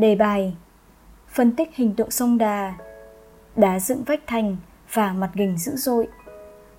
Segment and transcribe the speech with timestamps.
[0.00, 0.56] Đề bài
[1.28, 2.74] Phân tích hình tượng sông Đà
[3.56, 4.56] Đá dựng vách thành
[4.92, 6.08] và mặt gình dữ dội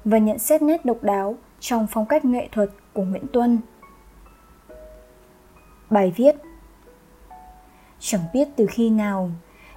[0.05, 3.59] Và nhận xét nét độc đáo trong phong cách nghệ thuật của Nguyễn Tuân
[5.89, 6.35] Bài viết
[7.99, 9.31] Chẳng biết từ khi nào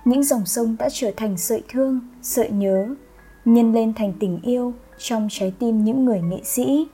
[0.05, 2.95] những dòng sông đã trở thành sợi thương, sợi nhớ,
[3.45, 6.87] nhân lên thành tình yêu trong trái tim những người nghệ sĩ.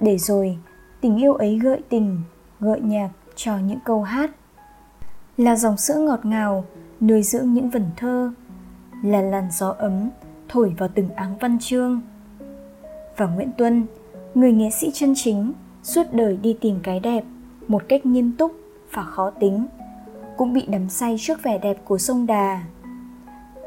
[0.00, 0.58] Để rồi,
[1.00, 2.22] tình yêu ấy gợi tình,
[2.60, 4.30] gợi nhạc cho những câu hát.
[5.40, 6.64] Là dòng sữa ngọt ngào,
[7.00, 8.32] nuôi dưỡng những vần thơ,
[9.02, 10.10] là làn gió ấm
[10.48, 12.00] thổi vào từng áng văn chương.
[13.16, 13.86] Và Nguyễn Tuân,
[14.34, 17.24] người nghệ sĩ chân chính, suốt đời đi tìm cái đẹp
[17.68, 18.52] một cách nghiêm túc
[18.92, 19.66] và khó tính
[20.36, 22.62] cũng bị đắm say trước vẻ đẹp của sông Đà.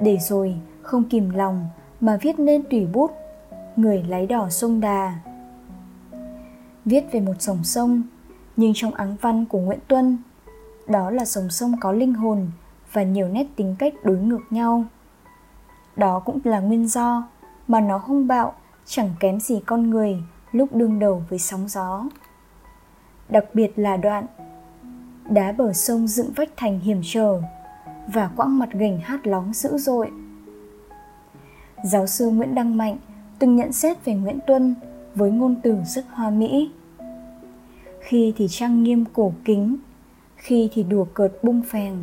[0.02, 1.68] Để rồi không kìm lòng
[2.02, 3.12] mà viết nên tùy bút
[3.76, 5.14] Người lái đỏ sông Đà.
[6.86, 8.02] Viết về một dòng sông,
[8.58, 10.18] nhưng trong áng văn của Nguyễn Tuân,
[10.88, 12.48] đó là dòng sông có linh hồn
[12.92, 14.86] và nhiều nét tính cách đối ngược nhau.
[15.96, 17.28] Đó cũng là nguyên do
[17.68, 18.54] mà nó hung bạo
[18.86, 22.04] chẳng kém gì con người lúc đương đầu với sóng gió.
[23.30, 24.26] Đặc biệt là đoạn
[25.30, 27.42] đá bờ sông dựng vách thành hiểm trở
[28.08, 30.12] và quãng mặt gành hát lóng dữ dội.
[31.84, 32.98] Giáo sư Nguyễn Đăng Mạnh
[33.40, 34.76] từng nhận xét về Nguyễn Tuân
[35.16, 36.72] với ngôn từ rất hoa mỹ.
[38.00, 39.78] Khi thì trang nghiêm cổ kính,
[40.44, 41.96] khi thì đùa cợt bung phèn,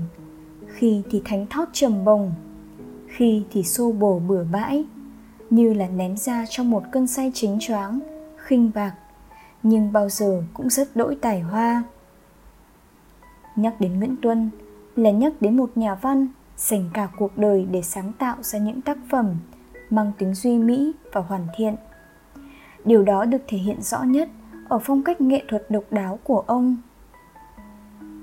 [0.66, 2.32] khi thì thánh thót trầm bồng,
[3.06, 4.84] khi thì xô bổ bừa bãi,
[5.50, 8.00] như là ném ra trong một cơn say chính choáng,
[8.36, 8.94] khinh bạc,
[9.62, 11.82] nhưng bao giờ cũng rất đỗi tài hoa
[13.56, 14.50] Nhắc đến Nguyễn Tuân
[14.96, 18.80] là nhắc đến một nhà văn dành cả cuộc đời để sáng tạo ra những
[18.80, 19.36] tác phẩm
[19.90, 21.76] mang tính duy mỹ và hoàn thiện.
[22.84, 24.28] Điều đó được thể hiện rõ nhất
[24.68, 26.76] ở phong cách nghệ thuật độc đáo của ông.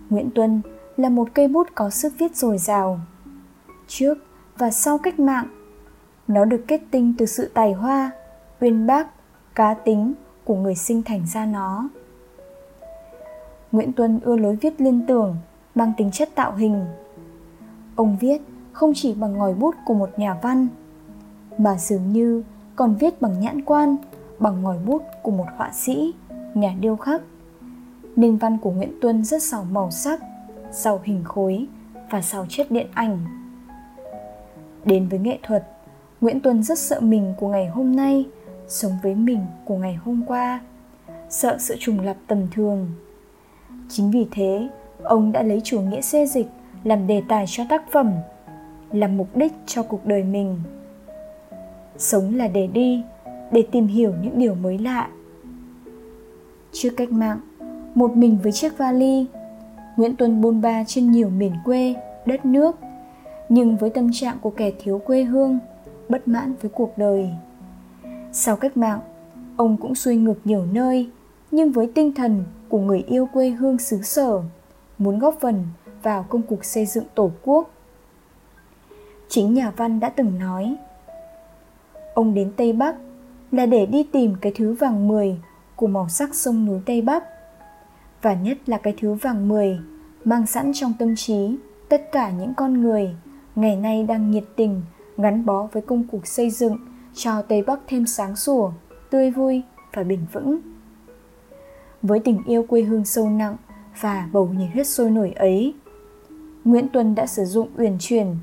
[0.09, 0.61] Nguyễn Tuân
[0.97, 2.99] là một cây bút có sức viết dồi dào.
[3.87, 4.17] Trước
[4.57, 5.47] và sau cách mạng,
[6.27, 8.11] nó được kết tinh từ sự tài hoa,
[8.61, 9.07] uyên bác,
[9.55, 10.13] cá tính
[10.43, 11.89] của người sinh thành ra nó.
[13.71, 15.35] Nguyễn Tuân ưa lối viết liên tưởng,
[15.75, 16.85] mang tính chất tạo hình.
[17.95, 18.41] Ông viết
[18.71, 20.67] không chỉ bằng ngòi bút của một nhà văn,
[21.57, 22.43] mà dường như
[22.75, 23.95] còn viết bằng nhãn quan,
[24.39, 26.13] bằng ngòi bút của một họa sĩ,
[26.53, 27.21] nhà điêu khắc.
[28.17, 30.19] Nên văn của Nguyễn Tuân rất giàu màu sắc,
[30.71, 31.67] giàu hình khối
[32.09, 33.19] và giàu chất điện ảnh.
[34.85, 35.63] Đến với nghệ thuật,
[36.21, 38.25] Nguyễn Tuân rất sợ mình của ngày hôm nay,
[38.67, 40.61] sống với mình của ngày hôm qua,
[41.29, 42.87] sợ sự trùng lập tầm thường
[43.89, 44.67] Chính vì thế,
[45.03, 46.47] ông đã lấy chủ nghĩa xê dịch
[46.83, 48.11] làm đề tài cho tác phẩm,
[48.91, 50.61] làm mục đích cho cuộc đời mình.
[51.97, 53.03] Sống là để đi,
[53.51, 55.09] để tìm hiểu những điều mới lạ.
[56.71, 57.39] Trước cách mạng,
[57.97, 59.25] một mình với chiếc vali,
[59.95, 62.75] Nguyễn Tuân bôn ba trên nhiều miền quê, đất nước,
[63.49, 65.59] nhưng với tâm trạng của kẻ thiếu quê hương,
[66.09, 67.29] bất mãn với cuộc đời.
[68.31, 68.99] Sau cách mạng,
[69.55, 71.09] ông cũng xuôi ngược nhiều nơi,
[71.51, 74.41] nhưng với tinh thần của người yêu quê hương xứ sở,
[74.97, 75.63] muốn góp phần
[76.03, 77.69] vào công cuộc xây dựng Tổ quốc.
[79.29, 80.75] Chính nhà văn đã từng nói,
[82.13, 82.95] ông đến Tây Bắc
[83.51, 85.37] là để đi tìm cái thứ vàng mười
[85.75, 87.23] của màu sắc sông núi Tây Bắc,
[88.27, 89.79] và nhất là cái thứ vàng mười
[90.25, 91.57] mang sẵn trong tâm trí
[91.89, 93.15] tất cả những con người
[93.55, 94.81] ngày nay đang nhiệt tình
[95.17, 96.77] gắn bó với công cuộc xây dựng
[97.13, 98.71] cho Tây Bắc thêm sáng sủa,
[99.09, 99.61] tươi vui
[99.93, 100.59] và bền vững.
[102.01, 103.55] Với tình yêu quê hương sâu nặng
[104.01, 105.73] và bầu nhiệt huyết sôi nổi ấy,
[106.63, 108.35] Nguyễn Tuân đã sử dụng uyển chuyển,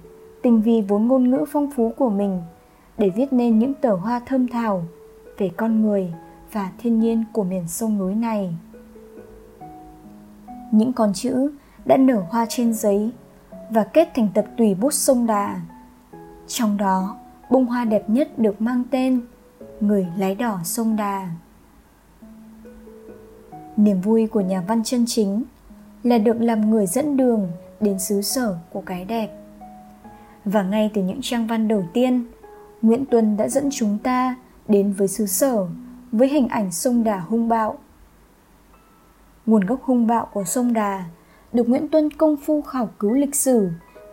[0.42, 2.42] tình vi vốn ngôn ngữ phong phú của mình
[2.98, 4.84] để viết nên những tờ hoa thơm thảo
[5.38, 6.12] về con người
[6.52, 8.54] và thiên nhiên của miền sông núi này.
[10.74, 11.50] Những con chữ
[11.84, 13.10] đã nở hoa trên giấy
[13.70, 15.60] và kết thành tập tùy bút sông đà.
[16.46, 17.16] Trong đó,
[17.50, 19.20] bông hoa đẹp nhất được mang tên
[19.80, 21.28] Người lái đỏ sông đà.
[23.76, 25.44] Niềm vui của nhà văn chân chính
[26.02, 27.48] là được làm người dẫn đường
[27.80, 29.28] đến xứ sở của cái đẹp.
[30.44, 32.24] Và ngay từ những trang văn đầu tiên,
[32.82, 34.36] Nguyễn Tuân đã dẫn chúng ta
[34.68, 35.66] đến với xứ sở
[36.12, 37.78] với hình ảnh sông Đà hung bạo.
[39.46, 41.04] Nguồn gốc hung bạo của sông Đà
[41.52, 43.68] được Nguyễn Tuân công phu khảo cứu lịch sử,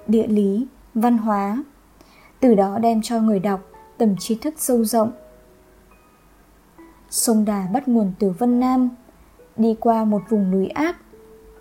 [0.08, 1.64] địa lý, văn hóa.
[2.40, 5.12] Từ đó đem cho người đọc tầm trí thức sâu rộng.
[7.10, 8.90] Sông Đà bắt nguồn từ Vân Nam,
[9.58, 10.98] đi qua một vùng núi ác,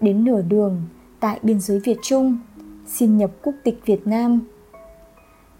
[0.00, 0.82] đến nửa đường
[1.20, 2.38] tại biên giới Việt Trung,
[2.87, 4.40] xin nhập quốc tịch Việt Nam.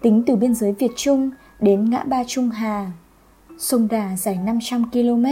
[0.01, 1.29] Tính từ biên giới Việt Trung
[1.59, 2.91] đến ngã ba Trung Hà,
[3.59, 5.25] sông Đà dài 500 km,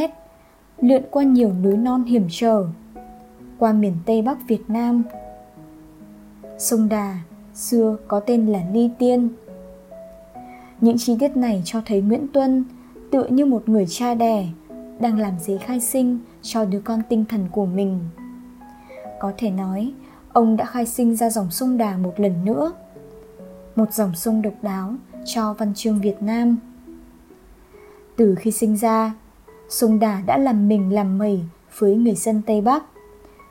[0.82, 2.66] lượn qua nhiều núi non hiểm trở,
[3.58, 5.04] qua miền Tây Bắc Việt Nam.
[6.58, 7.18] sông Đà
[7.54, 9.30] xưa có tên là Ni Tiên.
[10.82, 12.64] Những chi tiết này cho thấy Nguyễn Tuân
[13.12, 14.48] tựa như một người cha đẻ
[15.00, 18.00] đang làm giấy khai sinh cho đứa con tinh thần của mình.
[19.20, 19.94] Có thể nói,
[20.34, 22.72] ông đã khai sinh ra dòng sông Đà một lần nữa.
[23.76, 24.94] Một dòng sông độc đáo
[25.26, 26.58] cho văn chương Việt Nam.
[28.16, 29.14] Từ khi sinh ra,
[29.70, 31.44] sông Đà đã làm mình làm mẩy
[31.78, 32.84] với người dân Tây Bắc,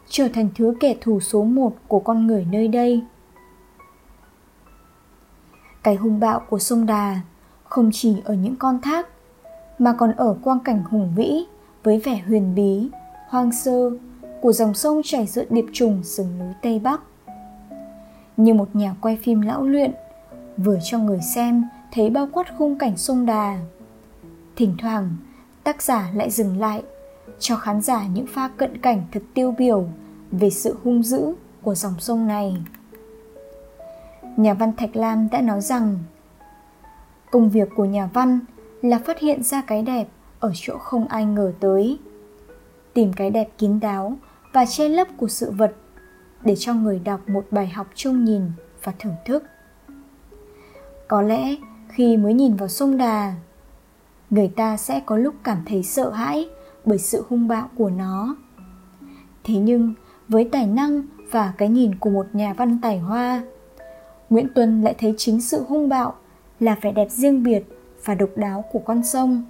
[0.08, 3.02] trở thành thứ kẻ thù số một của con người nơi đây.
[5.82, 7.20] Cái hung bạo của sông Đà
[7.64, 9.08] không chỉ ở những con thác
[9.78, 11.44] mà còn ở quang cảnh hùng vĩ
[11.82, 12.88] với vẻ huyền bí,
[13.28, 13.90] hoang sơ
[14.40, 17.00] của dòng sông chảy giữa điệp trùng rừng núi Tây Bắc.
[18.36, 19.92] Như một nhà quay phim lão luyện,
[20.56, 23.58] vừa cho người xem thấy bao quát khung cảnh sông Đà.
[24.56, 25.16] Thỉnh thoảng,
[25.68, 26.82] tác giả lại dừng lại,
[27.38, 29.88] cho khán giả những pha cận cảnh thật tiêu biểu
[30.32, 32.56] về sự hung dữ của dòng sông này.
[34.36, 35.98] Nhà văn Thạch Lam đã nói rằng,
[37.30, 38.40] công việc của nhà văn
[38.82, 40.08] là phát hiện ra cái đẹp
[40.40, 41.98] ở chỗ không ai ngờ tới,
[42.94, 44.16] tìm cái đẹp kín đáo
[44.52, 45.72] và che lấp của sự vật
[46.42, 48.42] để cho người đọc một bài học trông nhìn
[48.84, 49.44] và thưởng thức
[51.08, 51.54] có lẽ
[51.88, 53.34] khi mới nhìn vào sông đà
[54.30, 56.48] người ta sẽ có lúc cảm thấy sợ hãi
[56.84, 58.36] bởi sự hung bạo của nó.
[59.44, 59.94] Thế nhưng,
[60.28, 63.42] với tài năng và cái nhìn của một nhà văn tài hoa,
[64.30, 66.14] nguyễn tuân lại thấy chính sự hung bạo
[66.60, 67.62] là vẻ đẹp riêng biệt
[68.04, 69.42] và độc đáo của con sông.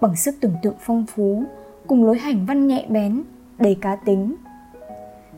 [0.00, 1.44] Bằng sức tưởng tượng phong phú
[1.86, 3.22] cùng lối hành văn nhẹ bén,
[3.58, 4.34] đầy cá tính,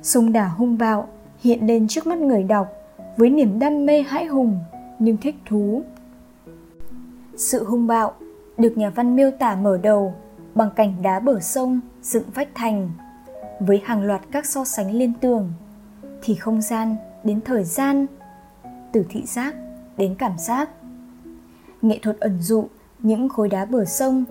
[0.02, 1.08] sông đà hung bạo
[1.40, 2.68] hiện lên trước mắt người đọc
[3.16, 4.58] với niềm đam mê hãi hùng
[4.98, 5.82] nhưng thích thú
[7.36, 8.12] sự hung bạo
[8.58, 10.14] được nhà văn miêu tả mở đầu
[10.54, 12.90] bằng cảnh đá bờ sông dựng vách thành.
[13.60, 15.52] Với hàng loạt các so sánh liên tưởng
[16.22, 18.06] thì không gian đến thời gian
[18.92, 19.54] từ thị giác
[19.96, 20.70] đến cảm giác.
[21.82, 22.66] Nghệ thuật ẩn dụ
[22.98, 24.24] những khối đá bờ sông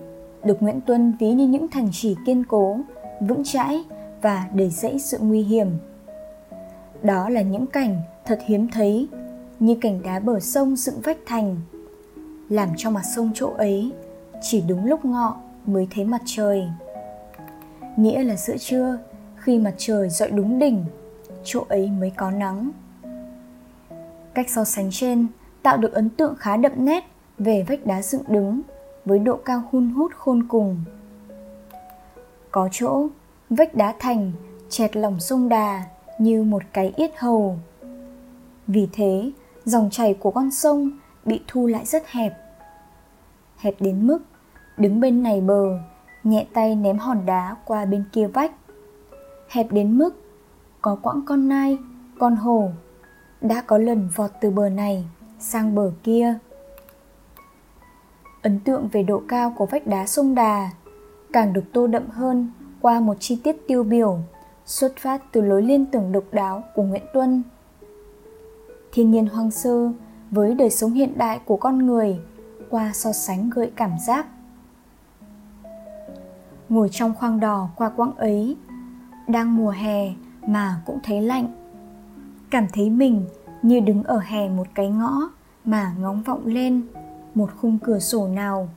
[0.44, 2.80] được Nguyễn Tuân ví như những thành trì kiên cố,
[3.20, 3.84] vững chãi
[4.22, 5.68] và đầy dẫy sự nguy hiểm.
[7.02, 9.08] Đó là những cảnh thật hiếm thấy,
[9.60, 11.56] như cảnh đá bờ sông dựng vách thành,
[12.48, 13.92] làm cho mặt sông chỗ ấy
[14.42, 15.36] chỉ đúng lúc ngọ
[15.66, 16.68] mới thấy mặt trời.
[17.96, 18.98] Nghĩa là giữa trưa,
[19.36, 20.84] khi mặt trời dọi đúng đỉnh,
[21.44, 22.70] chỗ ấy mới có nắng.
[24.34, 25.26] Cách so sánh trên
[25.62, 27.04] tạo được ấn tượng khá đậm nét
[27.38, 28.60] về vách đá dựng đứng
[29.04, 30.84] với độ cao hun hút khôn cùng.
[32.50, 33.08] Có chỗ,
[33.50, 34.32] vách đá thành
[34.68, 35.84] chẹt lòng sông Đà
[36.18, 37.58] như một cái yết hầu.
[38.66, 39.30] Vì thế,
[39.64, 40.90] dòng chảy của con sông
[41.24, 42.38] bị thu lại rất hẹp.
[43.56, 44.18] Hẹp đến mức
[44.76, 45.78] đứng bên này bờ,
[46.24, 48.52] nhẹ tay ném hòn đá qua bên kia vách.
[49.48, 50.10] Hẹp đến mức
[50.82, 51.78] có quãng con nai,
[52.18, 52.70] con hổ
[53.40, 55.04] đã có lần vọt từ bờ này
[55.38, 56.38] sang bờ kia
[58.42, 60.70] ấn tượng về độ cao của vách đá sông Đà
[61.32, 64.18] càng được tô đậm hơn qua một chi tiết tiêu biểu
[64.66, 67.42] xuất phát từ lối liên tưởng độc đáo của Nguyễn Tuân.
[68.92, 69.90] Thiên nhiên hoang sơ
[70.32, 72.18] với đời sống hiện đại của con người
[72.70, 74.26] qua so sánh gợi cảm giác.
[76.68, 78.56] Ngồi trong khoang đò qua quãng ấy,
[79.28, 80.12] đang mùa hè
[80.46, 81.46] mà cũng thấy lạnh.
[82.50, 83.24] Cảm thấy mình
[83.62, 85.30] như đứng ở hè một cái ngõ
[85.64, 86.82] mà ngóng vọng lên
[87.34, 88.68] một khung cửa sổ nào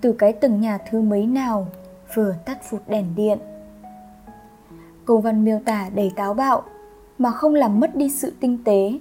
[0.00, 1.68] từ cái tầng nhà thứ mấy nào
[2.14, 3.38] vừa tắt phụt đèn điện
[5.04, 6.62] câu văn miêu tả đầy táo bạo
[7.18, 8.98] mà không làm mất đi sự tinh tế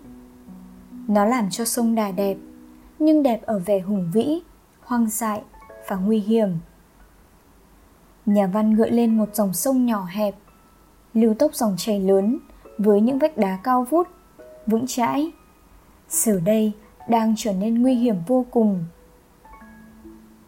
[1.07, 2.37] nó làm cho sông đà đẹp,
[2.99, 4.41] nhưng đẹp ở vẻ hùng vĩ,
[4.81, 5.41] hoang dại
[5.87, 6.49] và nguy hiểm.
[8.25, 10.35] Nhà văn gợi lên một dòng sông nhỏ hẹp,
[11.13, 12.39] lưu tốc dòng chảy lớn
[12.77, 14.07] với những vách đá cao vút,
[14.67, 15.31] vững chãi.
[16.09, 16.71] Giờ đây
[17.09, 18.85] đang trở nên nguy hiểm vô cùng.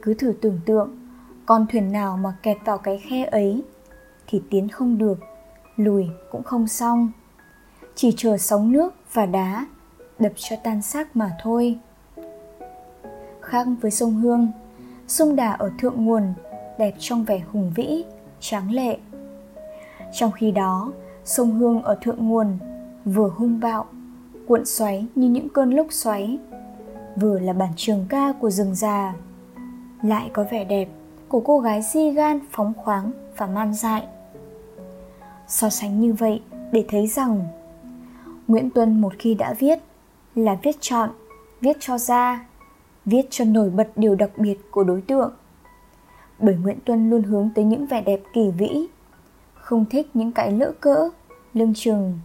[0.01, 0.89] Cứ thử tưởng tượng,
[1.45, 3.63] con thuyền nào mà kẹt vào cái khe ấy
[4.27, 5.19] thì tiến không được,
[5.75, 7.11] lùi cũng không xong.
[7.95, 9.65] Chỉ chờ sóng nước và đá
[10.19, 11.79] đập cho tan xác mà thôi.
[13.41, 14.51] Khác với sông hương,
[15.07, 16.33] sông đà ở thượng nguồn,
[16.77, 18.03] đẹp trong vẻ hùng vĩ,
[18.39, 18.97] tráng lệ.
[20.13, 20.91] Trong khi đó,
[21.25, 22.57] sông hương ở thượng nguồn,
[23.05, 23.85] vừa hung bạo,
[24.47, 26.39] cuộn xoáy như những cơn lốc xoáy,
[27.15, 29.13] vừa là bản trường ca của rừng già.
[30.03, 30.87] Lại có vẻ đẹp
[31.27, 34.03] của cô gái di gan, phóng khoáng và man dại.
[35.47, 36.41] So sánh như vậy
[36.71, 37.45] để thấy rằng,
[38.47, 39.79] nguyễn tuân một khi đã viết
[40.35, 41.09] là viết chọn,
[41.61, 42.45] viết cho ra,
[43.05, 45.33] viết cho nổi bật điều đặc biệt của đối tượng.
[46.39, 48.87] Bởi nguyễn tuân luôn hướng tới những vẻ đẹp kỳ vĩ,
[49.53, 51.09] không thích những cái lỡ cỡ
[51.53, 52.19] lưng chừng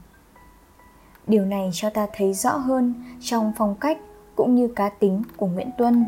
[1.29, 3.99] điều này cho ta thấy rõ hơn trong phong cách
[4.37, 6.05] cũng như cá tính của nguyễn tuân.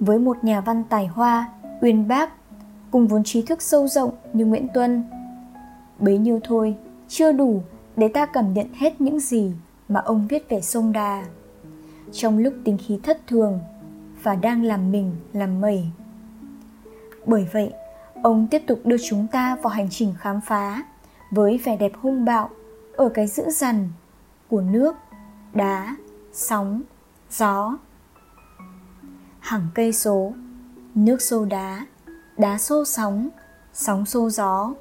[0.00, 1.48] Với một nhà văn tài hoa,
[1.80, 2.32] uyên bác,
[2.90, 5.04] cùng vốn trí thức sâu rộng như nguyễn tuân,
[5.98, 6.76] bấy nhiêu thôi,
[7.08, 7.62] chưa đủ
[7.96, 9.52] để ta cảm nhận hết những gì
[9.88, 11.24] mà ông viết về sông đà.
[12.12, 13.60] Trong lúc tính khí thất thường
[14.22, 15.84] và đang làm mình làm mẩy.
[17.26, 17.72] Bởi vậy,
[18.22, 20.82] ông tiếp tục đưa chúng ta vào hành trình khám phá
[21.30, 22.50] với vẻ đẹp hung bạo
[22.92, 23.88] ở cái dữ dằn
[24.48, 24.96] của nước,
[25.54, 25.96] đá,
[26.32, 26.82] sóng,
[27.30, 27.78] gió.
[29.40, 30.32] Hàng cây số,
[30.94, 31.86] nước xô đá
[32.36, 33.28] đá xô sóng
[33.72, 34.74] sóng xô gió,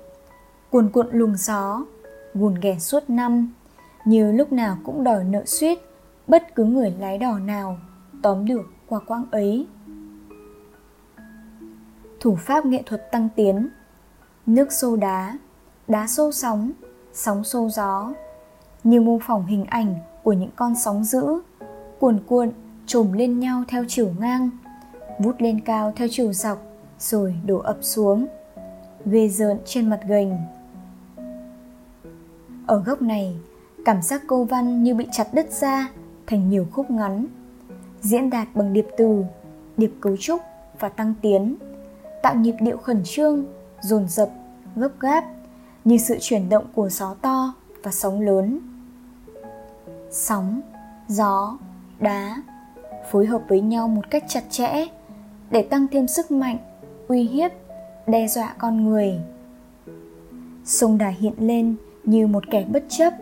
[0.70, 1.86] cuồn cuộn luồng gió
[2.36, 3.54] gùn ghẻ suốt năm,
[4.06, 5.80] như lúc nào cũng đòi nợ suýt
[6.28, 7.78] bất cứ người lái đò nào
[8.22, 9.68] tóm được qua quãng ấy.
[12.20, 13.70] Thủ pháp nghệ thuật tăng tiến,
[14.46, 15.38] nước xô đá
[15.88, 16.72] đá xô sóng
[17.14, 18.14] sóng xô gió,
[18.84, 21.24] như mô phỏng hình ảnh của những con sóng dữ,
[22.00, 22.52] cuồn cuộn
[22.86, 24.50] trồm lên nhau theo chiều ngang,
[25.20, 26.58] vút lên cao theo chiều dọc
[27.00, 28.28] rồi đổ ập xuống
[29.06, 30.46] ghê rợn trên mặt gành
[32.68, 33.36] ở góc này,
[33.86, 35.90] cảm giác câu văn như bị chặt đứt ra
[36.28, 37.26] thành nhiều khúc ngắn.
[38.02, 39.24] Diễn đạt bằng điệp từ,
[39.78, 40.42] điệp cấu trúc
[40.80, 41.56] và tăng tiến.
[42.24, 43.46] Tạo nhịp điệu khẩn trương,
[43.82, 44.30] dồn dập,
[44.76, 45.24] gấp gáp
[45.86, 47.54] như sự chuyển động của gió to
[47.84, 48.60] và sóng lớn.
[50.12, 50.62] Sóng,
[51.08, 51.58] gió,
[52.00, 52.42] đá
[53.12, 54.88] phối hợp với nhau một cách chặt chẽ
[55.52, 56.58] để tăng thêm sức mạnh,
[57.08, 57.52] uy hiếp,
[58.08, 59.20] đe dọa con người.
[60.66, 63.14] Sông đà hiện lên như một kẻ bất chấp,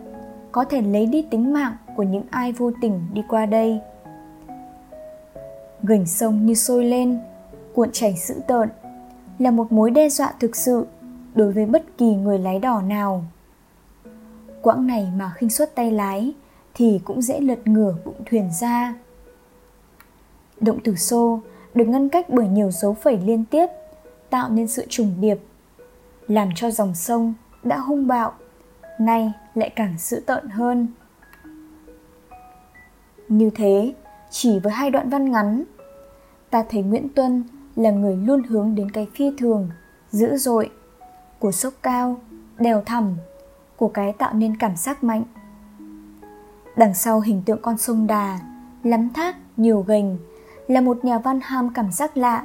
[0.52, 3.80] có thể lấy đi tính mạng của những ai vô tình đi qua đây.
[5.82, 7.18] Gành sông như sôi lên,
[7.74, 8.68] cuộn chảy dữ tợn,
[9.38, 10.86] là một mối đe dọa thực sự
[11.34, 13.24] đối với bất kỳ người lái đò nào.
[14.62, 16.34] Quãng này mà khinh suất tay lái
[16.74, 18.94] thì cũng dễ lật ngửa bụng thuyền ra.
[20.60, 21.40] Động từ xô
[21.74, 23.66] được ngăn cách bởi nhiều dấu phẩy liên tiếp,
[24.30, 25.38] tạo nên sự trùng điệp,
[26.28, 28.32] làm cho dòng sông đã hung bạo
[28.98, 30.88] nay lại càng dữ tợn hơn.
[33.28, 33.94] Như thế,
[34.30, 35.64] chỉ với hai đoạn văn ngắn,
[36.50, 37.44] ta thấy nguyễn tuân
[37.76, 39.70] là người luôn hướng đến cái phi thường,
[40.10, 40.70] dữ dội,
[41.38, 42.20] của sốc cao,
[42.58, 43.16] đèo thẳm,
[43.76, 45.22] của cái tạo nên cảm giác mạnh.
[46.76, 48.40] Đằng sau hình tượng con sông đà,
[48.82, 50.16] lắm thác, nhiều gành,
[50.68, 52.44] là một nhà văn ham cảm giác lạ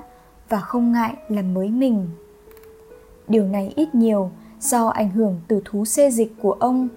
[0.50, 2.10] và không ngại làm mới mình.
[3.28, 6.88] Điều này ít nhiều do ảnh hưởng từ thú xê dịch của ông.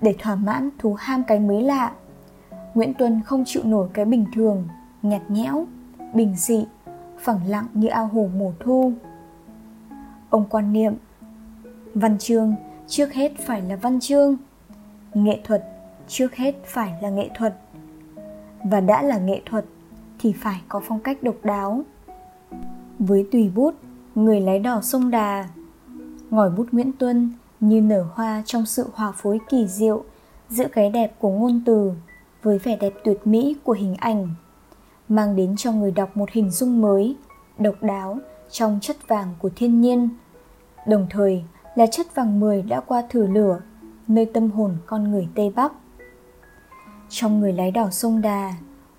[0.00, 1.92] Để thỏa mãn thú ham cái mới lạ,
[2.74, 4.68] nguyễn tuân không chịu nổi cái bình thường
[5.02, 5.66] nhạt nhẽo
[6.14, 6.66] bình dị,
[7.18, 8.92] phẳng lặng như ao hồ mùa thu.
[10.30, 10.94] Ông quan niệm,
[11.94, 12.54] văn chương
[12.86, 14.36] trước hết phải là văn chương,
[15.14, 15.64] nghệ thuật
[16.08, 17.54] trước hết phải là nghệ thuật.
[18.64, 19.64] Và đã là nghệ thuật
[20.18, 21.82] thì phải có phong cách độc đáo.
[22.98, 23.74] Với tùy bút,
[24.14, 25.48] người lái đò sông đà
[26.34, 30.04] ngòi bút nguyễn tuân như nở hoa trong sự hòa phối kỳ diệu,
[30.48, 31.92] giữa cái đẹp của ngôn từ
[32.42, 34.28] với vẻ đẹp tuyệt mỹ của hình ảnh,
[35.08, 37.16] mang đến cho người đọc một hình dung mới,
[37.58, 38.18] độc đáo
[38.50, 40.08] trong chất vàng của thiên nhiên.
[40.86, 43.60] Đồng thời là chất vàng mười đã qua thử lửa,
[44.08, 45.72] nơi tâm hồn con người tây bắc.
[47.08, 48.54] Trong người lái đỏ sông đà,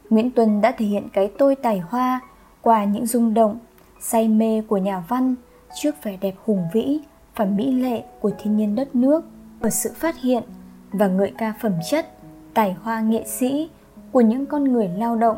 [0.09, 2.19] nguyễn tuân đã thể hiện cái tôi tài hoa
[2.61, 3.59] qua những rung động,
[4.01, 5.35] say mê của nhà văn
[5.81, 6.99] trước vẻ đẹp hùng vĩ
[7.35, 9.25] và mỹ lệ của thiên nhiên đất nước
[9.59, 10.43] ở sự phát hiện
[10.91, 12.05] và ngợi ca phẩm chất,
[12.53, 13.69] tài hoa nghệ sĩ
[14.11, 15.37] của những con người lao động.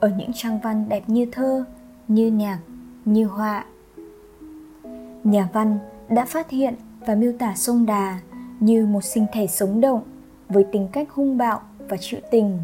[0.00, 1.64] Ở những trang văn đẹp như thơ,
[2.08, 2.58] như nhạc,
[3.04, 3.64] như họa.
[5.24, 6.74] Nhà văn đã phát hiện
[7.06, 8.18] và miêu tả sông đà
[8.60, 10.02] như một sinh thể sống động
[10.48, 12.58] với tính cách hung bạo và trữ tình.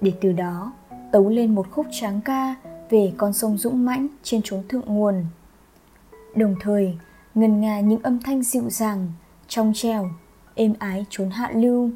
[0.00, 0.72] Để từ đó,
[1.12, 2.54] tấu lên một khúc tráng ca
[2.90, 5.24] về con sông dũng mãnh trên chốn thượng nguồn.
[6.36, 6.98] Đồng thời
[7.34, 9.12] ngân nga những âm thanh dịu dàng
[9.48, 10.10] trong trèo
[10.54, 11.90] êm ái trốn hạ lưu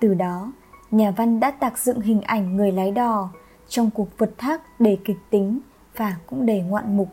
[0.00, 0.52] từ đó
[0.90, 3.30] nhà văn đã tạc dựng hình ảnh người lái đò
[3.68, 5.60] trong cuộc vượt thác đầy kịch tính
[5.96, 7.08] và cũng đầy ngoạn mục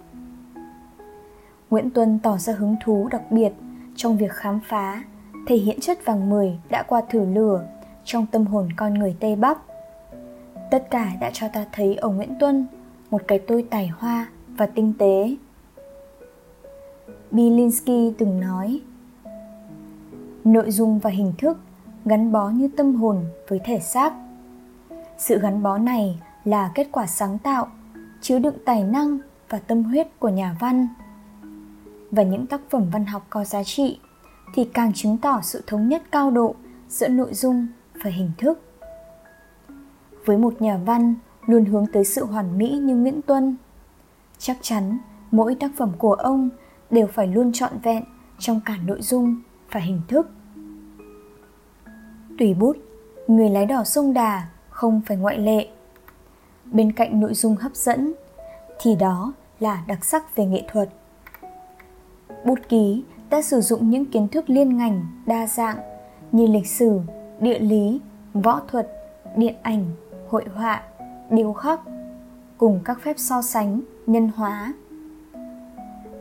[1.70, 3.52] Nguyễn Tuân tỏ ra hứng thú đặc biệt
[3.96, 5.04] trong việc khám phá,
[5.48, 7.68] thể hiện chất vàng mười đã qua thử lửa
[8.06, 9.58] trong tâm hồn con người Tây Bắc.
[10.72, 12.66] Tất cả đã cho ta thấy ở Nguyễn Tuân
[13.10, 15.36] một cái tôi tài hoa và tinh tế.
[17.32, 18.82] Bilinsky từng nói.
[20.44, 21.58] Nội dung và hình thức
[22.06, 24.14] gắn bó như tâm hồn với thể xác.
[25.18, 27.68] Sự gắn bó này là kết quả sáng tạo,
[28.22, 29.20] chứa đựng tài năng
[29.50, 30.88] và tâm huyết của nhà văn.
[32.12, 34.00] Và những tác phẩm văn học có giá trị
[34.54, 36.56] thì càng chứng tỏ sự thống nhất cao độ
[36.90, 37.68] giữa nội dung
[38.04, 38.62] và hình thức.
[40.26, 43.56] Với một nhà văn luôn hướng tới sự hoàn mỹ như nguyễn tuân
[44.38, 44.98] chắc chắn
[45.32, 46.50] mỗi tác phẩm của ông
[46.92, 48.04] đều phải luôn trọn vẹn
[48.40, 49.36] trong cả nội dung
[49.72, 50.30] và hình thức.
[52.40, 52.78] Tùy bút,
[53.28, 55.68] người lái đò sông đà không phải ngoại lệ.
[56.66, 58.14] Bên cạnh nội dung hấp dẫn,
[58.82, 60.90] thì đó là đặc sắc về nghệ thuật.
[62.46, 65.78] Bút ký đã sử dụng những kiến thức liên ngành, đa dạng
[66.32, 67.00] như lịch sử,
[67.40, 68.02] địa lý,
[68.34, 68.88] võ thuật,
[69.36, 69.86] điện ảnh,
[70.28, 70.84] hội họa,
[71.30, 71.80] điêu khắc
[72.58, 74.74] cùng các phép so sánh, nhân hóa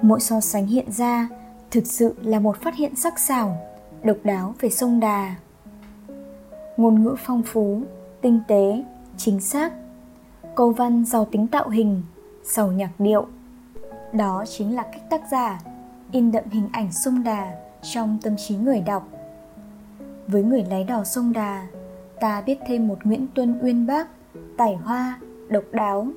[0.02, 1.28] mỗi so sánh hiện ra
[1.70, 3.56] thực sự là một phát hiện sắc sảo,
[4.02, 5.34] độc đáo về sông đà.
[6.76, 7.82] Ngôn ngữ phong phú,
[8.20, 8.84] tinh tế,
[9.16, 9.72] chính xác.
[10.54, 12.02] Câu văn giàu tính tạo hình,
[12.44, 13.26] giàu nhạc điệu.
[14.12, 15.60] Đó chính là cách tác giả
[16.12, 19.08] in đậm hình ảnh sông đà trong tâm trí người đọc.
[20.26, 21.66] Với người lái đò sông đà,
[22.20, 24.08] ta biết thêm một nguyễn tuân uyên bác,
[24.56, 26.08] tài hoa, độc đáo.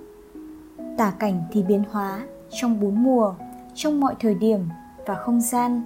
[0.97, 2.21] Tả cảnh thì biến hóa
[2.51, 3.33] trong bốn mùa
[3.75, 4.69] trong mọi thời điểm
[5.05, 5.81] và không gian,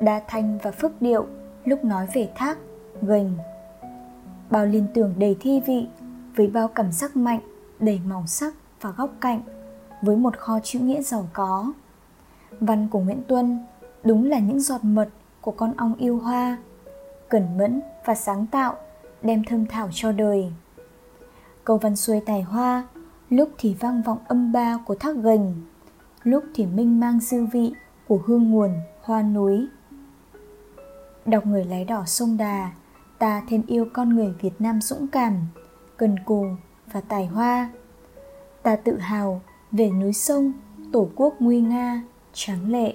[0.00, 1.26] đa thanh và phức điệu
[1.64, 2.58] lúc nói về thác,
[3.02, 3.32] gành.
[4.50, 5.86] Bao liên tưởng đầy thi vị
[6.36, 7.40] với bao cảm giác mạnh
[7.78, 9.40] đầy màu sắc và góc cạnh
[10.02, 11.72] với một kho chữ nghĩa giàu có.
[12.60, 13.64] Văn của nguyễn tuân
[14.04, 15.08] đúng là những giọt mật
[15.40, 16.58] của con ong yêu hoa,
[17.28, 18.76] cẩn mẫn và sáng tạo
[19.22, 20.52] đem thơm thảo cho đời.
[21.64, 22.88] Câu văn xuôi tài hoa
[23.30, 25.54] lúc thì vang vọng âm ba của thác gành
[26.24, 27.72] lúc thì minh mang dư vị
[28.08, 28.70] của hương nguồn,
[29.02, 29.66] hoa núi.
[31.26, 32.72] Đọc người lái đỏ sông đà,
[33.18, 35.34] ta thêm yêu con người việt nam dũng cảm,
[35.96, 36.46] cần cù
[36.92, 37.70] và tài hoa.
[38.62, 39.40] Ta tự hào
[39.72, 40.52] về núi sông,
[40.92, 42.94] tổ quốc nguy nga, tráng lệ.